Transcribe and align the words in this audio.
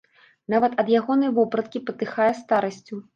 Нават 0.53 0.77
ад 0.83 0.87
ягонай 0.99 1.31
вопраткі 1.35 1.83
патыхае 1.91 2.31
старасцю. 2.41 2.99